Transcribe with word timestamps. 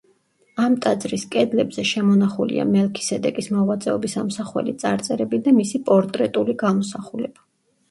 ამ 0.61 0.77
ტაძრის 0.85 1.25
კედლებზე 1.35 1.85
შემონახულია 1.89 2.65
მელქისედეკის 2.71 3.51
მოღვაწეობის 3.57 4.17
ამსახველი 4.23 4.75
წარწერები 4.87 5.43
და 5.49 5.57
მისი 5.61 5.85
პორტრეტული 5.93 6.59
გამოსახულება. 6.67 7.49